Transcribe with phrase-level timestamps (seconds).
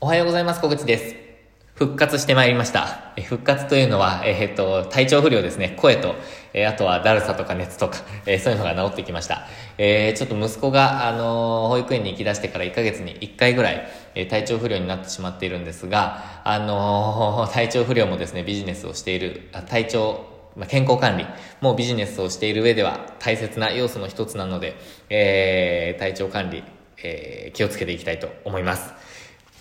[0.00, 0.60] おはようございます。
[0.60, 1.16] 小口です。
[1.74, 3.12] 復活してまいりました。
[3.24, 5.74] 復活というのは、えー、っと、体調不良ですね。
[5.76, 6.14] 声と、
[6.52, 9.48] えー、あとはだるさとか熱とか、えー、そういうのが治ってきました。
[9.76, 21.26] えちょっと息子が、あの保育園に行き出してから1ヶ月に1回ぐらい、え体調不良になってしまっているんですが、あの体調不良もですね、ビジネスをしている、体調、ま健康管理
[21.60, 24.76] もビジネスをしている上では大切な要素の一つなので、
[25.10, 26.62] え体調管理、
[27.02, 29.07] え気をつけていきたいと思います。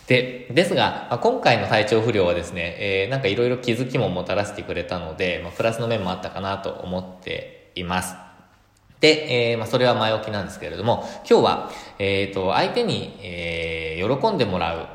[0.08, 8.16] で、ですが、まあ、今回の体調不良はですね、えー、なんかいろいろ気づきももたらしてくれたので、まあ、プラスの面もあったかなと思っています。
[9.02, 14.88] で、えー、まあ、それは前置きなんですけれども、今日は、えっ、ー、と、相手に、えー、喜んでもらうっ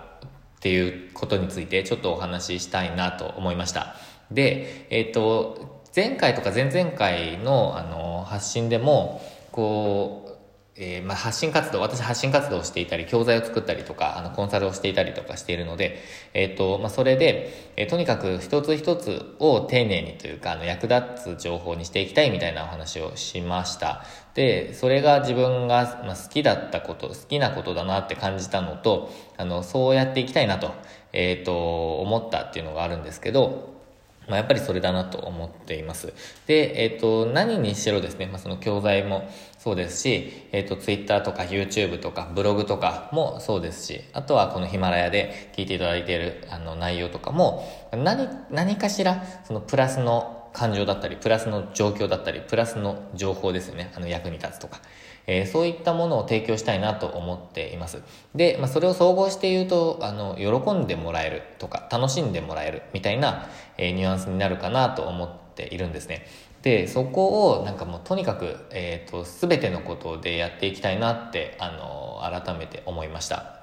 [0.60, 3.94] ていうことについてちょっとお話ししたいなと思いました。
[4.30, 9.20] で、えっ、ー、と、前回とか前々回の、あの、発信でも、
[9.52, 10.31] こう、
[10.74, 15.98] えー、まあ、発信活動、私発信活動をしていたり、教材を作ったりとか、あの、コンサルをしていたりとかしているので、
[16.32, 24.04] えっ、ー、と、まあ、それで、えー、とにかく一つ一つを丁寧にというか、あの、役立つ情報にしていきたいみたいなお話をしました。
[24.34, 30.72] で、それが自分が、まあ、好きだったこと、好きなことだなって感じたのと、あの、そうやっていきたいなと、
[31.12, 33.81] えっ、と、思ったっていうのがあるんですけど、
[34.28, 36.12] まあ、やっぱりそれだなと思っています。
[36.46, 53.92] で、えっ、ー、と、何にしろですね、まあ、その教材もそうですし、えっ、ー、と、Twitter とか YouTube とかブログとかもそうですし、あとはこのヒマラヤで聞いていただいているあの内容とかも、何、何かしら、そのプラスの感情だったり、プラスの状況だったり、プラスの情報ですよね。
[53.96, 54.80] あの役に立つとか。
[55.26, 58.02] えー、そういったものを提供したいなと思っています。
[58.34, 63.48] で、まあ、それを総合して言うと、あの、喜んでもらえるとか、楽しんでもらえるみたいな、
[63.78, 66.26] えー、ニュアンスになるかなと思っているんですね。
[66.62, 73.62] で、そこをなんかもうとにかく、えっ、ー、と、すべてのことでやっていきたいなって、あの、改めて思いました。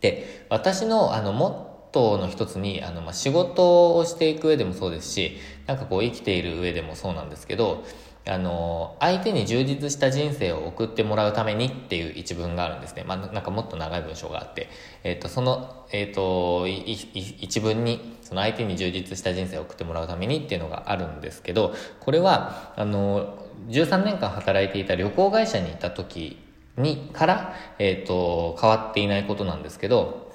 [0.00, 7.84] で、私の、あの、モットの一つに、あの、まあ、仕事をしていく上でもそうですし、なんかこう生きている上でもそうなんですけど、
[8.28, 13.02] あの、相手に充実した人生を送ってもらうためにっていう一文があるんですね。
[13.04, 14.68] まあ、なんかもっと長い文章があって、
[15.04, 26.38] えっ、ー、と、その、えっ、ー、と、一文に、その相手に充実した人生を送ってもらうためにっていうのがあるんですけど、これは、あの、13年間働いていた旅行会社にいた時
[26.76, 30.29] に、から、えっ、ー、と、変わっていないことなんですけど、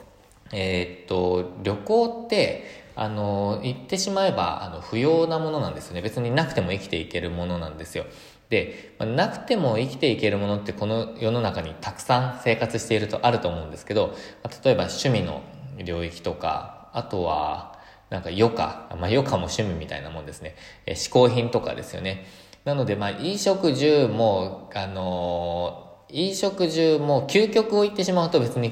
[0.57, 2.63] えっ、と、旅行って、
[2.95, 6.01] あの、言ってしまえば、あの、不要なものなんですよね。
[6.01, 8.05] 別になくても生きていけるものなんですよ。
[8.49, 15.41] で、ま、なくても生きていけるものってこの世の中にたくさん生活しているとあると思うんですけど、ま、例えば趣味の
[15.83, 17.77] 領域とか、あとは、
[18.09, 20.55] なんか余暇、まあ余暇も趣味みたいなもんですね。
[20.85, 22.25] え嗜好品とかですよね。
[22.63, 28.71] なので、まあ、衣食住も、あのー、衣食住も究極を言ってしまうと別に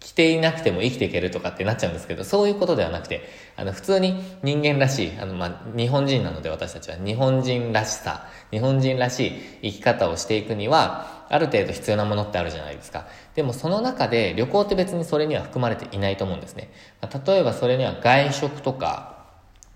[0.00, 13.06] 着ていなくても生きていけるとかってなっちゃうんですけど、そういうことではなくて、あの、普通に人間らしい、あの、まあ、日本人なので私たちは日本人らしさ、日本人らしい生き方をしていくには、ある程度必要なものってあるじゃないですか。
[13.34, 16.72] でもその中で旅行って別にそれには含まれていないと思うんですね。
[17.00, 19.20] まあ、例えばそれには外食とか、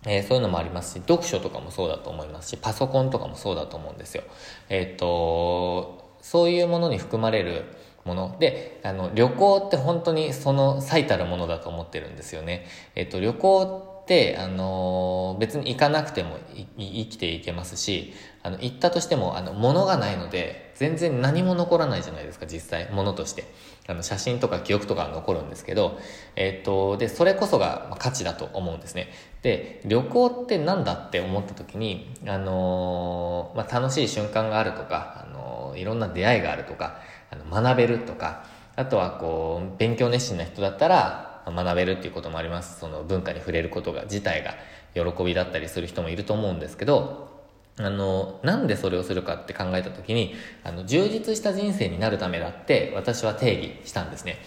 [0.06, 4.24] えー、そういうのもありますし、読書とかもそうだと思いますし、パソコンとかもそうだと思うんですよ。
[4.68, 7.64] えっ、と、そういうものに含まれる、
[8.04, 8.36] もの。
[8.38, 12.66] であの旅行って本当にその最たるものだと思ってるんですよね。
[12.94, 16.38] えっと、旅行ってあの別に行かなくても
[16.76, 23.44] 生きていけますしあの行ったとしてもあの物がないので全然何も残らないじゃないですか実際物として。
[23.86, 25.98] あの写真とか記憶とかは残るんですけど、
[26.36, 29.08] えっとでそれこそが価値だと思うんですね。
[29.42, 35.26] で旅行って何だって思った時に、あのまあ、楽しい瞬間があるとか、
[35.74, 38.44] のいろんな出会いがあるとかあの学べるとか、
[38.76, 42.80] あとはこう、勉強熱心な人だったら学べるっていうこともあります。
[42.80, 44.54] その文化に触れることが自体が
[44.94, 47.32] 喜びだったりする人もいると思うんですけど、
[47.76, 54.38] あの、なんでそれをするかって考えたときに、あの、充実した人生になるためだって私は定義したんですね。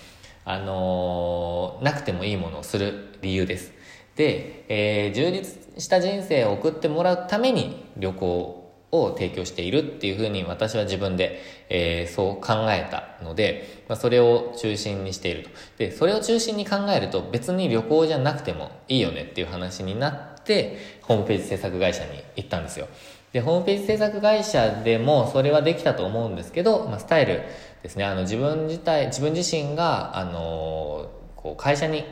[0.45, 3.73] あの、なくてもいいものをする理由です。
[4.15, 15.49] で、えー、充実した人生を送ってもらうために旅行を提供しているっていうふうに私は自分で、えー、そう考えたので、まあ、それを中心にしていると。
[15.77, 22.87] で、それを中心に考えると別に旅行じゃなくてもいいよねっていう話になって、ホームページ制作会社に行ったんですよ。
[23.33, 27.43] で、ホームページ制作会社でもそれはできたと思うんですけど、まあ、スタイル
[27.83, 32.05] ですね、あの自分自体、自分自身が、あのこう会社に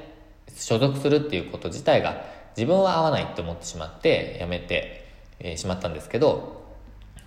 [0.55, 2.23] 所属するっていうこと自体が
[2.55, 5.05] 自分は合わないって思ってしまって辞めて、
[5.39, 6.54] えー、しまったんですけど、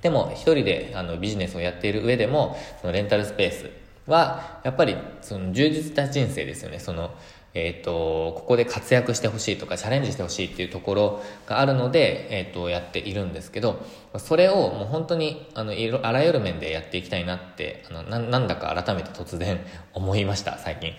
[0.02, 3.70] でも一人であのビジネスをやっている上でもそのレンタルスペース
[4.06, 7.10] はやっぱりその充実した人生ですよねその
[7.54, 13.84] えっ、ー、と、ここで活躍してほしいとか、チャレンジしてほしいっていうところがあるので、えっ、ー、と、やっているんですけど、
[14.18, 19.60] それをもう本当に、あの、いろ、あらゆる面でやっていきたいなって、あの、ななんだか改めて突然
[19.94, 20.92] 思いました、最近。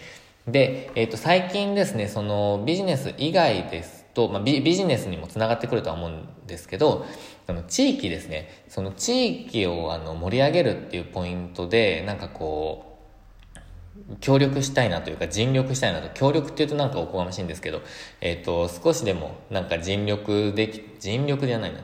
[0.47, 7.05] で、えっ、ー、と、最近ですね、その、ビジネス以外ですと、まあ、ビジネスにもつながってくるとは思うんですけど、
[7.47, 17.81] その地域ですね、その地域をあの盛り上げるっていうポイントで、なんかこう、協力したいなというか尽力したいなと、協力っていうとなんかおこがましいんですけど、
[18.19, 21.79] えっ、ー、と、少しでもなんか尽力でき、尽力じゃないな。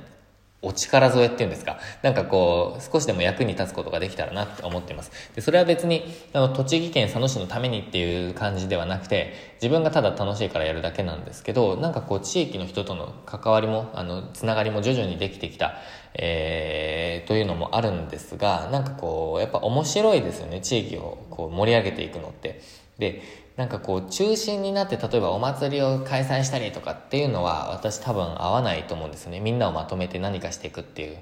[0.66, 1.78] お力添えっていうんですか。
[2.02, 5.12] なんかこう、少しでも役に立つことができたらなって思ってます。
[5.36, 6.04] で、それは別に、
[6.34, 15.76] あの、栃木県佐野市のためにっていう感じではなくて、自分がただ楽しいからやるだけなんですけど、なんかこう、地域の人との関わりも、あの、つながりも徐々にできてきた、
[16.16, 22.62] えー、というのもあるんですが、なんかこう、やっぱ面白いですよね、地域をこう盛り上げていくのって。
[22.98, 23.22] で、
[23.58, 29.40] なんかこう中心になって例えばお祭りを開催したりとかっていうのは私多分合わないと思うんですよね。
[29.40, 31.18] みんなをまとめて何かしていくっていう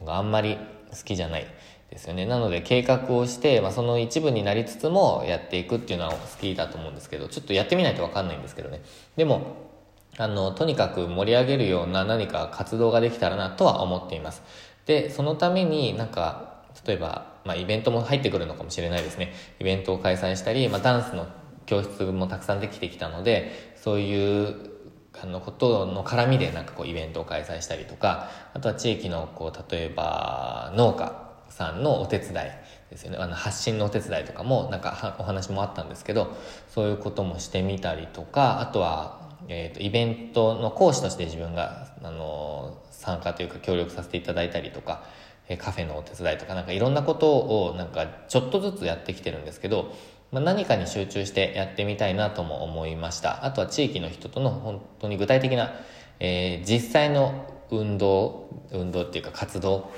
[0.00, 0.58] のがあんまり
[0.90, 1.46] 好きじゃない
[1.90, 2.24] ですよね。
[2.24, 8.80] なので計画をして、まあ、その一部になりつつもやっていくっていうのは好きだと思うんですけどちょっとやってみないと分かんないんですけどね。
[9.16, 9.72] でも
[10.18, 14.42] あのとにかく盛り上げるような何か活動ができたらなとは思っています。
[14.86, 19.32] でそのためになんか例えば、まあ、イベントも入ってくるのかもしれないですね。
[19.58, 21.26] イベントを開催したり、まあ、ダンスの
[21.66, 24.72] 教室もたくさんできてきたのでそういう
[25.20, 32.34] あのことの絡みでなんかこうイベントを開催したりとかあとは地域のこう例えば農家さんのお手伝い
[32.90, 33.18] ですよね。
[33.18, 36.34] あの発信のお手伝いとかもなんかお話もあったんですけど
[36.68, 45.04] そういうこともしてみたりとかあとは、えーと、イベントの講師として自分があの参加というか協力させていただいたりとか
[45.58, 49.92] カフェのお手伝いとかなんかいろんなことをなんかちょっとずつやってきてるんですけど
[50.32, 53.44] まあ、何かに集中してやってみたいなとも思いました。
[53.44, 55.74] あとは地域の人との本当に具体的な、
[56.20, 59.90] えー、実際の運動、運動っていうか活動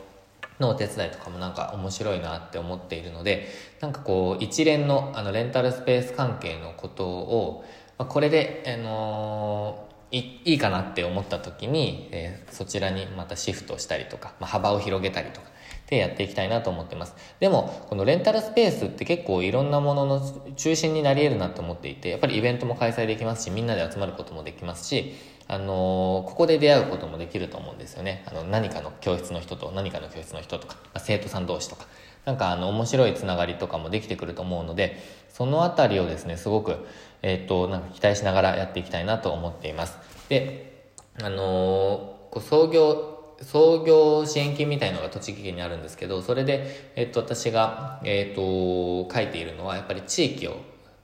[0.58, 3.46] のお手伝いとかもなんか面白いなって思っているので、
[3.80, 7.64] なんかこう一連のあのレンタルスペース関係のことを、
[7.96, 15.53] まあ、これで、あのー、いいいかなって思った時に、えー、そちらにまたシフトしたりとか、まあ、幅を広げたりとか
[15.88, 17.14] でやっていきたいなと思ってます。
[17.40, 20.22] でも、このレンタルスペースって結構いろんなものの
[20.56, 25.14] 中心になり得るなと思っていて、やっぱりイベントも開催できますし、みんなで集まることもできますし、
[25.46, 28.24] あのー、ここで出会うこともできると思うんですよね。
[28.26, 31.86] あの、何かの教室の人と何かの教室の人とか、生徒さん同士とか、
[32.24, 34.96] なんかあの、面白いつながりとかもできてくると思うので、
[35.28, 36.86] そのあたりをですね、すごく、
[37.20, 39.98] えっ、と、なんか期待しながらやっていきたいなと思っています。
[40.30, 40.92] で、
[41.22, 50.56] あのー、創業創業支援金みたいのが栃木県にあるんですけど、それで、えっと、私が、えっと、書いているのは、やっぱり地域を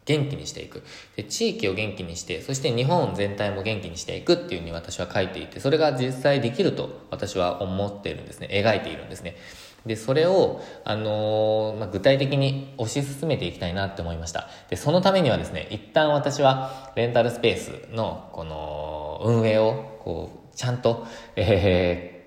[0.07, 0.83] 元気にしていく。
[1.17, 8.49] で、地域を元気にして、そして日本全体も元気にしていくっていうふうに私は書いていて、それが実際できると私は思っているんですね。
[8.51, 9.37] 描いているんですね。
[9.87, 14.49] で、それを、あのー、まあ、具体的に推し進めていきたいなって思いました。
[14.69, 21.07] で、そのためにはですね、一旦私はレンタルスペースの、この、運営を、こう、ちゃんと、
[21.37, 22.20] えー、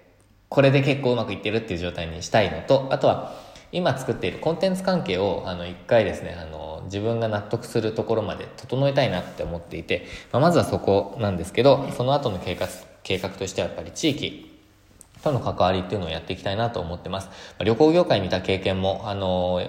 [0.53, 3.33] これで結構うまくいってるっていう状態にしたいのと、あとは、
[3.71, 12.67] 今作っているコンテンツ関係を、あの、一回ですね、あの、自分が納得するところまで整えたいなって思っていて、まあ、まずはそこなんですけど、その後の計画、
[13.01, 14.59] 計画としてはやっぱり地域
[15.23, 17.29] との関わりっていうのをやっていきたいなと思ってます。
[17.57, 19.67] ま、旅行業界にいた経験も、あの、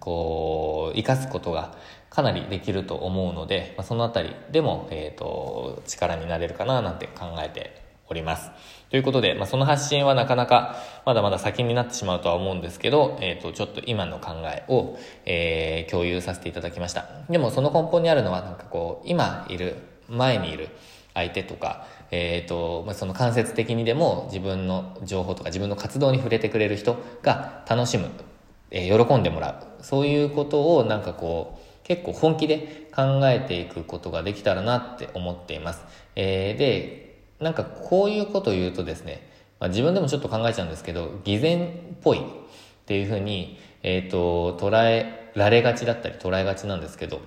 [0.00, 1.74] こう、生かすことが
[2.08, 8.50] かなりできると思うので、まあ、そのあたりでも、えっ、ー、と、力になれるかななんて考えております。
[8.90, 17.06] ということで、まあ、その発信はなかなかまだまだ先になってしまうとは思うんですけど、えっ、ー、と、ちょっと今の考えを、えー、共有させていただきました。
[17.28, 19.76] でもその根本にあるのは、なんかこう、今いる、
[20.08, 20.68] 前にいる
[21.14, 28.08] 相手とか、えっ、ー、と、まあ、その間接的にでも自分の情報とか自分の活動に触れてくれる人が楽しむ、
[28.70, 29.84] えー、喜んでもらう。
[29.84, 35.84] そういうことをなんかこう、結構本気で考えていくことができたらなって思っています。
[36.14, 37.06] えー、で、
[37.40, 39.28] なんかこういうことを言うとですね、
[39.60, 41.70] まあ、自分でもちょっと考えちゃうんですけど、偽善っ
[42.02, 42.22] ぽいっ
[42.86, 47.20] ていうふうに、えっ、ー、と、捉えられがちだったり捉えがちなんですけど、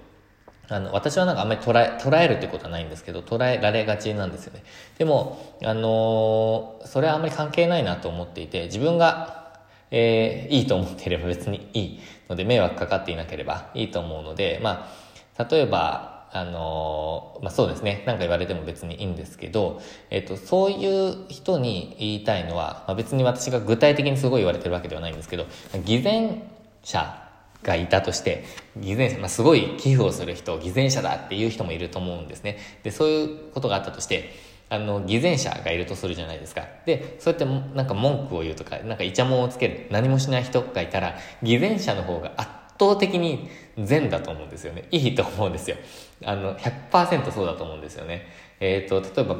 [0.68, 4.64] あの、私はなんかあんまり捉え、捉えるってことはないんですけど、捉えられがちなんですよね。
[4.98, 9.58] でも、あのー、それはあんまり関係ないなと思っていて、自分が、
[9.92, 12.00] えー、いいと思っていれば別にいい
[12.30, 14.92] ので、迷惑かかっていなければいいと思うので、ま
[15.38, 18.04] あ、例えば、あのまあ、そうですね。
[18.06, 19.82] なんか言われても別にいいんですけど、
[20.12, 25.48] えっ、と、そういう人に言いたいのは、まあ、別に私が具体的にすごい言われてるわけではないんですけど、
[25.86, 26.44] 偽善
[26.84, 27.30] 者
[27.64, 28.44] がいたとして、
[28.78, 32.58] 偽善者、まあ、すごい寄付をする人、偽善者だっていう人もいると思うんですね。
[32.84, 34.30] で、そういうことがあったとして、
[34.70, 36.62] あの、偽善者がいるとするじゃないですか。
[36.86, 44.88] で、そうやってなんか文句を言うとか、なんかイチャモンをつける、何もしない人がいたら、偽善者の方が圧倒的に善だと思うんですよね。
[44.92, 45.78] いいと思うんですよ。
[46.24, 48.28] あの、100%そうだと思うんですよね。
[48.60, 49.38] えっ、ー、と、例えば、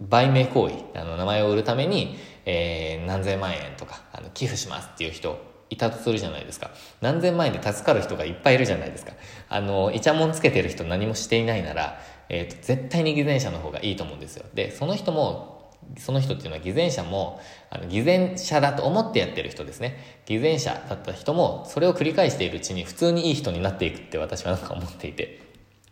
[0.00, 2.16] 売名行為、あの、名前を売るために、
[2.46, 5.38] えー、何千万円とか、あの、寄付しますっていう人
[5.70, 6.70] いたとするじゃないですか。
[7.00, 9.12] 何千万円で助かる人がいっぱいいるじゃないですか。
[9.48, 14.44] あの、イチャモンつけてる人何もしていないなら、えっ、ー、と、絶対に偽善者の方がいいと思うんですよ。
[14.54, 15.57] で、その人も、
[15.96, 20.22] その人っていうのは偽善者も、あの、偽善者だと思ってやってる人ですね。
[20.26, 25.46] 偽善者だった人も、それを繰り返しているうちに普通にいい人になっていくって私はなんか思っていて。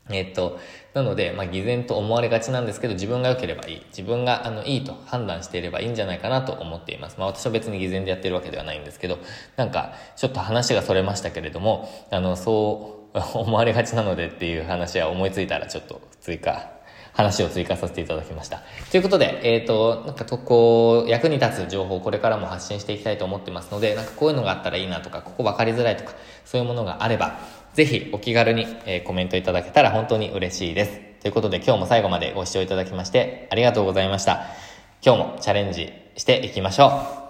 [0.09, 0.61] えっ、と、
[0.95, 3.83] なので、まあ、偽善と思われがちなんですけど、自分が良ければいい。
[3.89, 7.17] 自分が、あの、いいと判断していればいいんじゃないかなと思っています。
[7.19, 9.19] まあ、私は別に偽善でやってるわけではないんですけど、
[9.57, 16.76] なんか、ちょっと話がそれましたけれども、あの、そう思われがちなのでっていう話は思いついたらちょっと追加
[17.17, 18.63] 話を追加させていただきました。
[18.91, 26.13] ということで、えっ、ー、と、なんかと、こう、役に立つ情報をこれからも発信していきたいと思ってますので、なんかこういうのがあったらいいなとか、ここ分かりづらいとか、
[26.45, 27.39] そういうものがあれば、
[27.73, 31.07] ぜひお気軽に、え、コメントいただけたら本当に嬉しいです。
[31.27, 34.47] ということで今日も最後までご視聴いただきましてありがとうございました。
[35.05, 37.26] 今日もチャレンジしていきましょう。